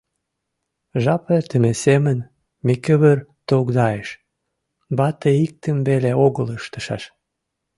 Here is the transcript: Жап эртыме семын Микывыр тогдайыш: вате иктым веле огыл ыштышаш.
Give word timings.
Жап 1.03 1.23
эртыме 1.37 1.71
семын 1.83 2.19
Микывыр 2.65 3.19
тогдайыш: 3.47 4.09
вате 4.97 5.31
иктым 5.45 5.77
веле 5.87 6.11
огыл 6.25 6.47
ыштышаш. 6.57 7.03